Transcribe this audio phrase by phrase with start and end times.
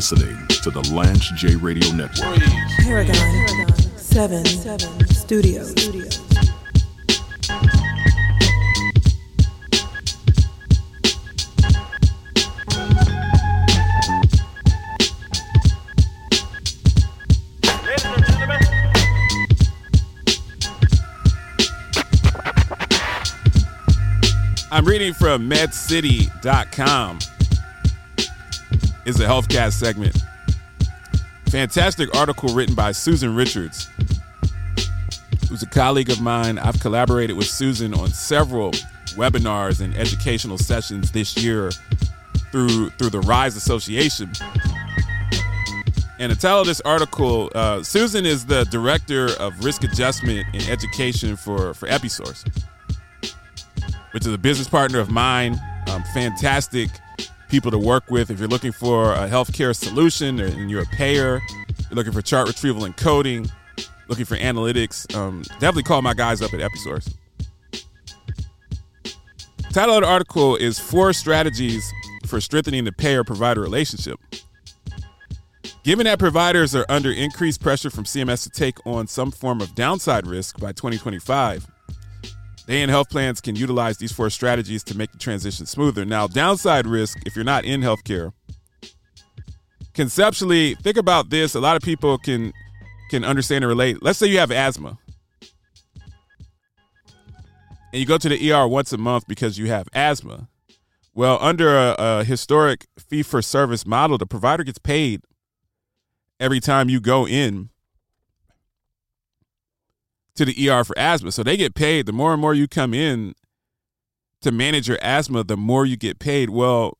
[0.00, 2.40] You're listening to the Lance J Radio Network.
[2.78, 5.74] Paragon, Paragon 7, 7 Studios.
[24.72, 27.18] I'm reading from medcity.com.
[29.10, 30.16] It's a healthcast segment.
[31.48, 33.88] Fantastic article written by Susan Richards,
[35.48, 36.60] who's a colleague of mine.
[36.60, 38.70] I've collaborated with Susan on several
[39.16, 41.72] webinars and educational sessions this year
[42.52, 44.30] through through the Rise Association.
[46.20, 50.62] And the title of this article, uh, Susan is the director of risk adjustment in
[50.70, 52.48] education for for Episource
[54.12, 55.60] which is a business partner of mine.
[55.88, 56.90] Um, fantastic
[57.50, 58.30] people to work with.
[58.30, 61.40] If you're looking for a healthcare solution and you're a payer,
[61.90, 63.50] you're looking for chart retrieval and coding,
[64.08, 67.14] looking for analytics, um, definitely call my guys up at Episource.
[69.72, 71.92] Title of the article is Four Strategies
[72.26, 74.18] for Strengthening the Payer Provider Relationship.
[75.82, 79.74] Given that providers are under increased pressure from CMS to take on some form of
[79.74, 81.66] downside risk by 2025,
[82.70, 86.04] they and health plans can utilize these four strategies to make the transition smoother.
[86.04, 88.32] Now, downside risk, if you're not in healthcare,
[89.92, 91.56] conceptually, think about this.
[91.56, 92.52] A lot of people can
[93.10, 94.00] can understand and relate.
[94.04, 94.98] Let's say you have asthma.
[97.92, 100.48] And you go to the ER once a month because you have asthma.
[101.12, 105.22] Well, under a, a historic fee for service model, the provider gets paid
[106.38, 107.70] every time you go in
[110.36, 111.32] to the ER for asthma.
[111.32, 112.06] So they get paid.
[112.06, 113.34] The more and more you come in
[114.42, 116.50] to manage your asthma, the more you get paid.
[116.50, 116.96] Well,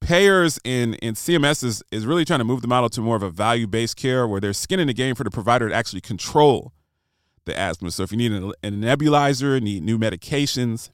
[0.00, 3.22] payers in, in CMS is, is really trying to move the model to more of
[3.22, 6.00] a value based care where there's skin in the game for the provider to actually
[6.00, 6.72] control
[7.46, 7.90] the asthma.
[7.90, 10.90] So if you need a, a nebulizer, need new medications,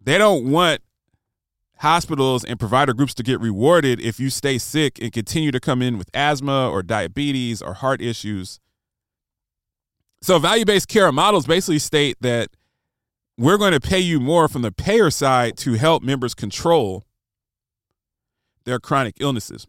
[0.00, 0.80] they don't want
[1.78, 5.82] hospitals and provider groups to get rewarded if you stay sick and continue to come
[5.82, 8.60] in with asthma or diabetes or heart issues.
[10.22, 12.48] So, value based care models basically state that
[13.36, 17.04] we're going to pay you more from the payer side to help members control
[18.64, 19.66] their chronic illnesses.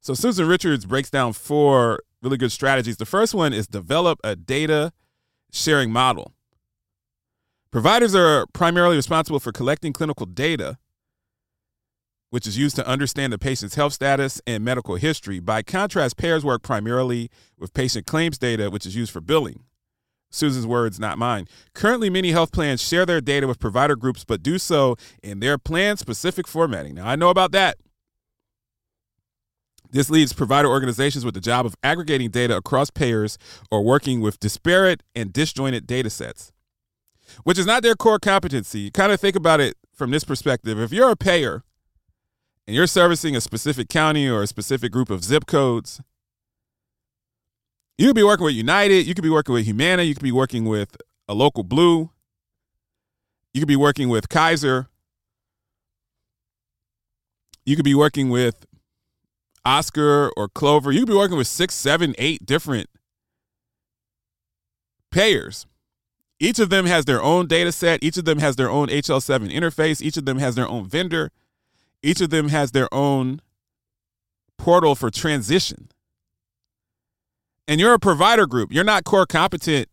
[0.00, 2.96] So, Susan Richards breaks down four really good strategies.
[2.96, 4.92] The first one is develop a data
[5.52, 6.32] sharing model.
[7.70, 10.76] Providers are primarily responsible for collecting clinical data,
[12.30, 15.38] which is used to understand the patient's health status and medical history.
[15.38, 19.62] By contrast, payers work primarily with patient claims data, which is used for billing.
[20.32, 21.46] Susan's words, not mine.
[21.72, 25.56] Currently, many health plans share their data with provider groups, but do so in their
[25.56, 26.96] plan specific formatting.
[26.96, 27.78] Now, I know about that.
[29.92, 33.38] This leaves provider organizations with the job of aggregating data across payers
[33.70, 36.52] or working with disparate and disjointed data sets
[37.44, 38.90] which is not their core competency.
[38.90, 40.78] Kind of think about it from this perspective.
[40.78, 41.62] If you're a payer
[42.66, 46.00] and you're servicing a specific county or a specific group of zip codes,
[47.98, 50.32] you could be working with United, you could be working with Humana, you could be
[50.32, 50.96] working with
[51.28, 52.10] a local blue,
[53.52, 54.88] you could be working with Kaiser,
[57.66, 58.66] you could be working with
[59.64, 62.88] Oscar or Clover, you could be working with six, seven, eight different
[65.10, 65.66] payers.
[66.42, 68.02] Each of them has their own data set.
[68.02, 70.00] Each of them has their own HL7 interface.
[70.00, 71.30] Each of them has their own vendor.
[72.02, 73.42] Each of them has their own
[74.56, 75.90] portal for transition.
[77.68, 78.72] And you're a provider group.
[78.72, 79.88] You're not core competent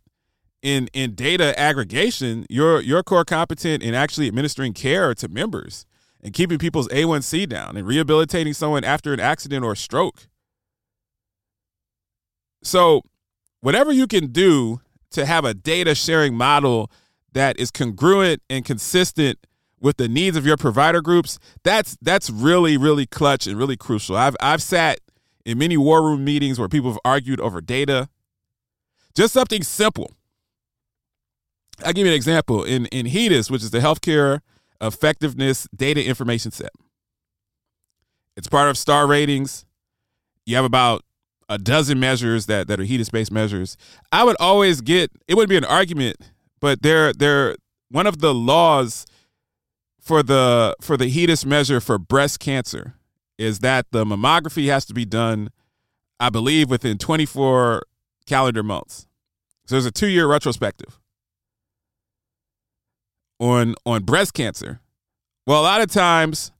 [0.62, 2.46] in in data aggregation.
[2.50, 5.86] You're you're core competent in actually administering care to members
[6.24, 10.27] and keeping people's A1C down and rehabilitating someone after an accident or stroke.
[12.63, 13.01] So,
[13.62, 14.81] whatever you can do
[15.18, 16.92] to have a data sharing model
[17.34, 19.40] that is congruent and consistent
[19.80, 24.16] with the needs of your provider groups, that's that's really really clutch and really crucial.
[24.16, 25.00] I've I've sat
[25.44, 28.10] in many war room meetings where people have argued over data.
[29.16, 30.12] Just something simple.
[31.84, 32.64] I'll give you an example.
[32.64, 34.42] In in HEDIS, which is the healthcare
[34.80, 36.69] effectiveness data information set.
[38.36, 39.66] It's part of star ratings.
[40.46, 41.04] You have about
[41.49, 43.77] a dozen measures that that are HEDIS space measures.
[44.11, 46.17] I would always get it wouldn't be an argument,
[46.59, 47.55] but they're they're
[47.89, 49.05] one of the laws
[49.99, 52.95] for the for the HEDIS measure for breast cancer
[53.38, 55.51] is that the mammography has to be done,
[56.19, 57.83] I believe, within 24
[58.25, 59.05] calendar months.
[59.65, 60.97] So there's a two year retrospective
[63.38, 64.79] on on breast cancer.
[65.45, 66.51] Well, a lot of times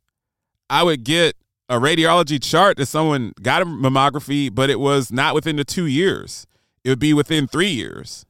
[0.69, 1.35] I would get
[1.69, 5.85] a radiology chart that someone got a mammography, but it was not within the two
[5.85, 6.47] years.
[6.83, 8.25] It would be within three years.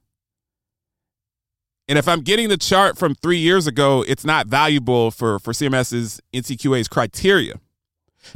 [1.87, 5.53] And if I'm getting the chart from three years ago, it's not valuable for, for
[5.53, 7.53] CMS's NCQA's criteria.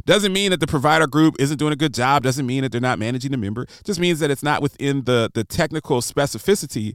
[0.06, 2.80] Doesn't mean that the provider group isn't doing a good job, doesn't mean that they're
[2.80, 6.94] not managing the member, just means that it's not within the, the technical specificity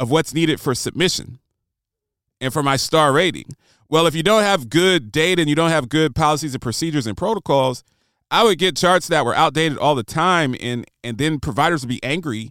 [0.00, 1.38] of what's needed for submission
[2.40, 3.46] and for my star rating.
[3.88, 7.06] Well, if you don't have good data and you don't have good policies and procedures
[7.06, 7.84] and protocols,
[8.30, 11.88] I would get charts that were outdated all the time and and then providers would
[11.88, 12.50] be angry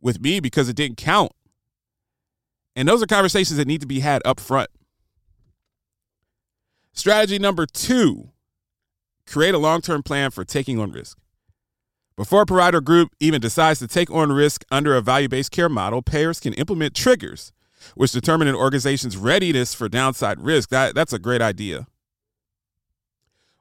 [0.00, 1.32] with me because it didn't count.
[2.76, 4.70] And those are conversations that need to be had up front.
[6.92, 8.30] Strategy number 2,
[9.26, 11.18] create a long-term plan for taking on risk.
[12.16, 16.00] Before a provider group even decides to take on risk under a value-based care model,
[16.00, 17.52] payers can implement triggers
[17.94, 20.70] which determine an organization's readiness for downside risk.
[20.70, 21.86] That, that's a great idea.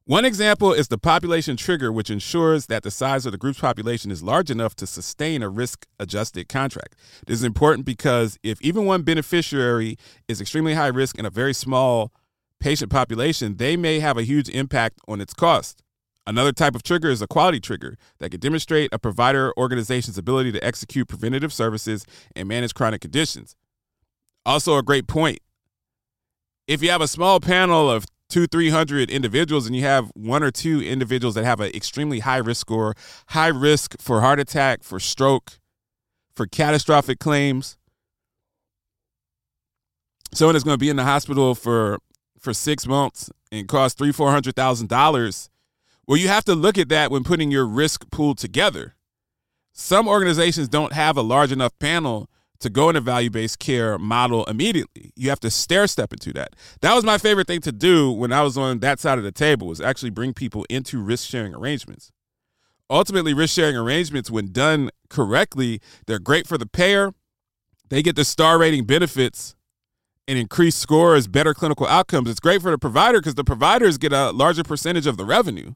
[0.07, 4.11] One example is the population trigger, which ensures that the size of the group's population
[4.11, 6.95] is large enough to sustain a risk adjusted contract.
[7.25, 9.97] This is important because if even one beneficiary
[10.27, 12.11] is extremely high risk in a very small
[12.59, 15.81] patient population, they may have a huge impact on its cost.
[16.27, 20.51] Another type of trigger is a quality trigger that can demonstrate a provider organization's ability
[20.51, 23.55] to execute preventative services and manage chronic conditions.
[24.45, 25.39] Also, a great point.
[26.67, 30.43] If you have a small panel of two, three hundred individuals, and you have one
[30.43, 32.95] or two individuals that have an extremely high risk score,
[33.29, 35.59] high risk for heart attack, for stroke,
[36.35, 37.77] for catastrophic claims,
[40.33, 41.99] someone that's going to be in the hospital for
[42.39, 45.49] for six months and cost three, four hundred thousand dollars.
[46.07, 48.95] Well, you have to look at that when putting your risk pool together.
[49.71, 52.29] Some organizations don't have a large enough panel
[52.59, 55.11] to go in a value based care model immediately.
[55.15, 56.55] You have to stair step into that.
[56.81, 59.31] That was my favorite thing to do when I was on that side of the
[59.31, 62.11] table was actually bring people into risk sharing arrangements.
[62.89, 67.13] Ultimately, risk sharing arrangements, when done correctly, they're great for the payer.
[67.89, 69.55] They get the star rating benefits
[70.27, 72.29] and increased scores, better clinical outcomes.
[72.29, 75.73] It's great for the provider because the providers get a larger percentage of the revenue.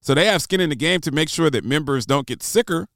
[0.00, 2.88] So they have skin in the game to make sure that members don't get sicker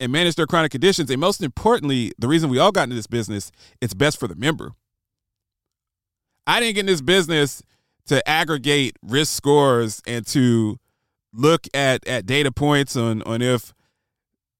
[0.00, 1.10] and manage their chronic conditions.
[1.10, 3.50] And most importantly, the reason we all got into this business,
[3.80, 4.72] it's best for the member.
[6.46, 7.62] I didn't get in this business
[8.06, 10.78] to aggregate risk scores and to
[11.32, 13.74] look at, at data points on, on if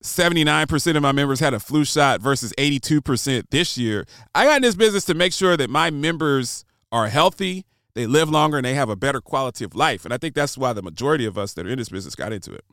[0.05, 4.06] 79% of my members had a flu shot versus 82% this year.
[4.35, 7.64] I got in this business to make sure that my members are healthy,
[7.94, 10.05] they live longer, and they have a better quality of life.
[10.05, 12.32] And I think that's why the majority of us that are in this business got
[12.32, 12.64] into it.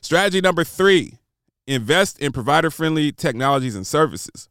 [0.00, 1.18] Strategy number three
[1.66, 4.48] invest in provider friendly technologies and services.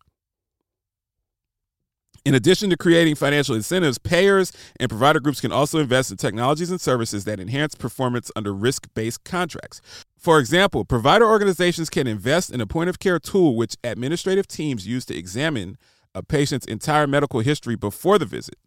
[2.23, 6.69] In addition to creating financial incentives, payers and provider groups can also invest in technologies
[6.69, 9.81] and services that enhance performance under risk based contracts.
[10.19, 14.85] For example, provider organizations can invest in a point of care tool which administrative teams
[14.85, 15.77] use to examine
[16.13, 18.57] a patient's entire medical history before the visit,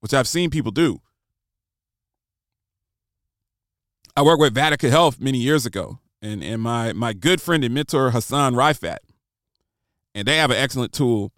[0.00, 1.00] which I've seen people do.
[4.16, 7.74] I worked with Vatica Health many years ago, and and my my good friend and
[7.74, 8.98] mentor Hassan Rifat,
[10.14, 11.32] and they have an excellent tool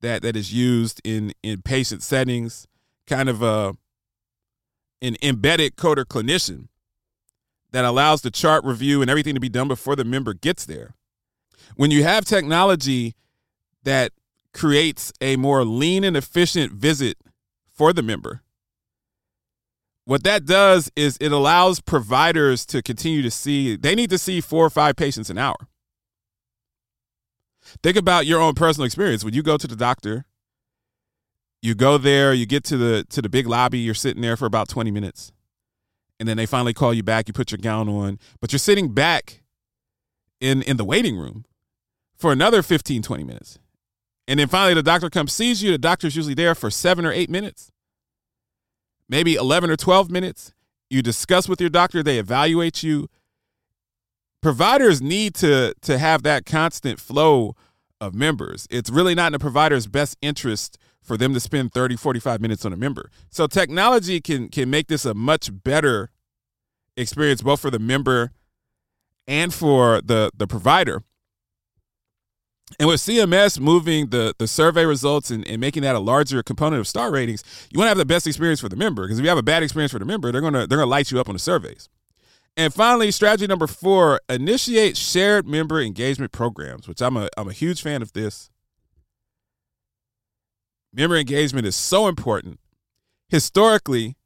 [0.00, 2.66] that that is used in in patient settings,
[3.06, 3.74] kind of a
[5.02, 6.68] an embedded coder clinician
[7.72, 10.94] that allows the chart review and everything to be done before the member gets there.
[11.76, 13.14] When you have technology
[13.84, 14.12] that
[14.52, 17.16] creates a more lean and efficient visit
[17.68, 18.42] for the member,
[20.10, 24.40] what that does is it allows providers to continue to see, they need to see
[24.40, 25.54] four or five patients an hour.
[27.80, 29.22] Think about your own personal experience.
[29.22, 30.24] When you go to the doctor,
[31.62, 34.46] you go there, you get to the to the big lobby, you're sitting there for
[34.46, 35.30] about 20 minutes.
[36.18, 38.92] And then they finally call you back, you put your gown on, but you're sitting
[38.92, 39.42] back
[40.40, 41.44] in in the waiting room
[42.16, 43.60] for another 15 20 minutes.
[44.26, 47.12] And then finally the doctor comes sees you, the doctor's usually there for 7 or
[47.12, 47.70] 8 minutes
[49.10, 50.54] maybe 11 or 12 minutes.
[50.88, 53.08] You discuss with your doctor, they evaluate you.
[54.40, 57.54] Providers need to, to have that constant flow
[58.00, 58.66] of members.
[58.70, 62.64] It's really not in the provider's best interest for them to spend 30, 45 minutes
[62.64, 63.10] on a member.
[63.28, 66.10] So technology can can make this a much better
[66.96, 68.32] experience both for the member
[69.26, 71.02] and for the the provider.
[72.78, 76.80] And with CMS moving the, the survey results and, and making that a larger component
[76.80, 79.02] of star ratings, you want to have the best experience for the member.
[79.02, 81.10] Because if you have a bad experience for the member, they're gonna they're gonna light
[81.10, 81.88] you up on the surveys.
[82.56, 87.52] And finally, strategy number four: initiate shared member engagement programs, which I'm a I'm a
[87.52, 88.50] huge fan of this.
[90.92, 92.58] Member engagement is so important.
[93.28, 94.16] historically,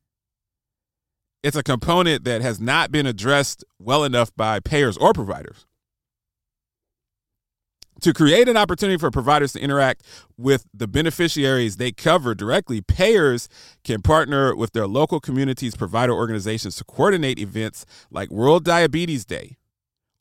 [1.42, 5.66] it's a component that has not been addressed well enough by payers or providers.
[8.00, 10.02] To create an opportunity for providers to interact
[10.36, 13.48] with the beneficiaries they cover directly, payers
[13.84, 19.56] can partner with their local communities provider organizations to coordinate events like World Diabetes Day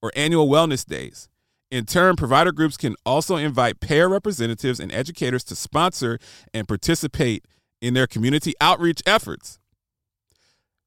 [0.01, 1.27] or annual wellness days.
[1.71, 6.19] In turn, provider groups can also invite payer representatives and educators to sponsor
[6.53, 7.45] and participate
[7.81, 9.59] in their community outreach efforts.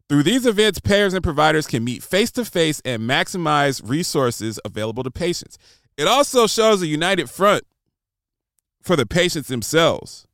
[0.09, 5.03] Through these events, payers and providers can meet face to face and maximize resources available
[5.03, 5.59] to patients.
[5.97, 7.65] It also shows a united front
[8.83, 10.27] for the patients themselves.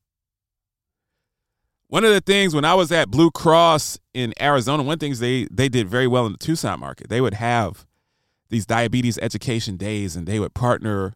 [1.86, 5.06] One of the things when I was at Blue Cross in Arizona, one of the
[5.06, 7.86] things they they did very well in the Tucson market, they would have
[8.48, 11.14] these diabetes education days and they would partner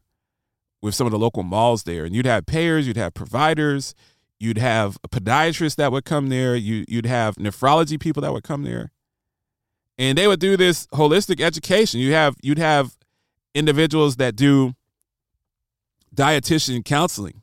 [0.83, 2.05] with some of the local malls there.
[2.05, 3.95] And you'd have payers, you'd have providers,
[4.39, 8.45] you'd have a podiatrist that would come there, you you'd have nephrology people that would
[8.45, 8.93] come there.
[9.99, 12.01] And they would do this holistic education.
[12.01, 12.96] You have you'd have
[13.57, 14.75] individuals that do
[16.15, 17.43] dietitian counseling.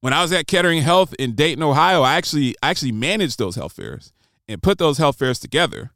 [0.00, 3.54] When I was at Kettering Health in Dayton, Ohio, I actually I actually managed those
[3.54, 4.12] health fairs
[4.48, 5.92] and put those health fairs together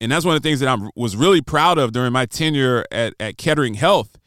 [0.00, 2.84] and that's one of the things that I was really proud of during my tenure
[2.92, 4.18] at, at Kettering Health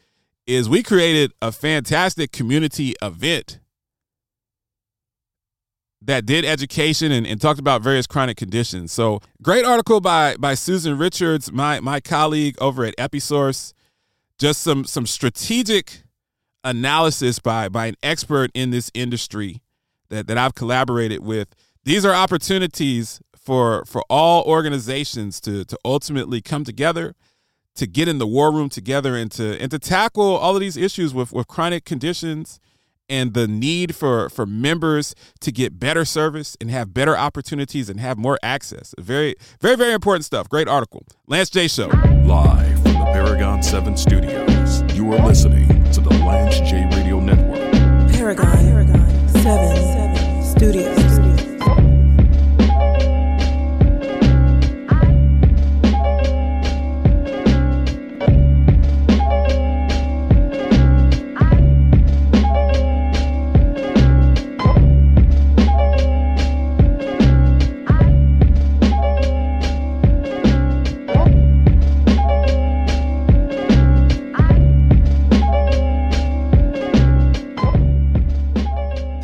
[0.45, 3.59] is we created a fantastic community event
[6.01, 8.91] that did education and, and talked about various chronic conditions.
[8.91, 13.73] So great article by by Susan Richards, my my colleague over at Episource.
[14.37, 16.03] Just some some strategic
[16.63, 19.61] analysis by by an expert in this industry
[20.09, 21.47] that, that I've collaborated with.
[21.83, 27.15] These are opportunities for for all organizations to to ultimately come together
[27.75, 30.77] to get in the war room together and to and to tackle all of these
[30.77, 32.59] issues with with chronic conditions
[33.11, 37.99] and the need for for members to get better service and have better opportunities and
[37.99, 38.95] have more access.
[38.97, 40.49] Very very very important stuff.
[40.49, 41.05] Great article.
[41.27, 41.87] Lance J show.
[41.87, 44.81] Live from the Paragon 7 studios.
[44.95, 47.59] You are listening to the Lance J Radio Network.
[48.13, 51.00] Paragon, Paragon 7 Studios.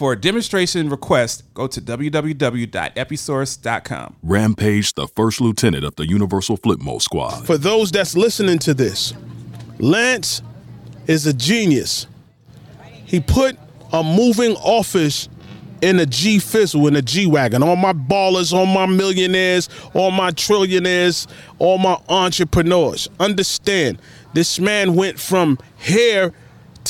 [0.00, 4.16] For a demonstration request, go to www.episource.com.
[4.22, 7.44] Rampage, the first lieutenant of the Universal Flipmo Squad.
[7.44, 9.12] For those that's listening to this,
[9.78, 10.40] Lance
[11.06, 12.06] is a genius.
[13.04, 13.58] He put
[13.92, 15.28] a moving office
[15.82, 17.62] in a G Fizzle, in a G Wagon.
[17.62, 21.26] All my ballers, all my millionaires, all my trillionaires,
[21.58, 23.06] all my entrepreneurs.
[23.20, 24.00] Understand,
[24.32, 26.32] this man went from here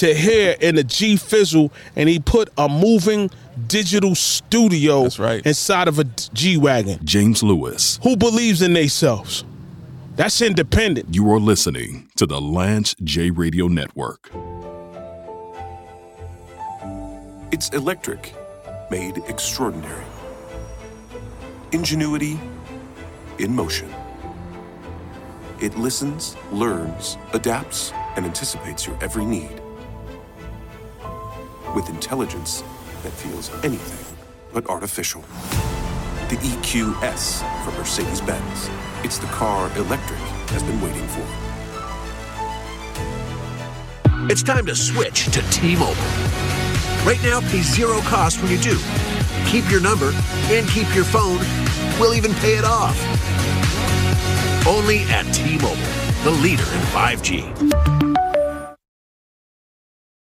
[0.01, 3.29] to here in a G Fizzle and he put a moving
[3.67, 5.45] digital studio That's right.
[5.45, 6.99] inside of a G Wagon.
[7.05, 8.01] James Lewis.
[8.03, 9.45] Who believes in themselves?
[10.17, 11.15] That's independent.
[11.15, 14.31] You are listening to the Lance J Radio Network.
[17.53, 18.35] It's electric,
[18.91, 20.07] made extraordinary.
[21.73, 22.41] Ingenuity
[23.39, 23.93] in motion.
[25.61, 29.60] It listens, learns, adapts, and anticipates your every need.
[31.75, 32.65] With intelligence
[33.05, 34.17] that feels anything
[34.53, 35.21] but artificial.
[36.29, 38.69] The EQS from Mercedes Benz.
[39.05, 40.19] It's the car electric
[40.51, 41.25] has been waiting for.
[44.29, 45.95] It's time to switch to T-Mobile.
[47.07, 48.77] Right now, pay zero cost when you do.
[49.47, 50.13] Keep your number
[50.51, 51.39] and keep your phone.
[52.01, 52.99] We'll even pay it off.
[54.67, 55.77] Only at T-Mobile,
[56.25, 58.00] the leader in 5G.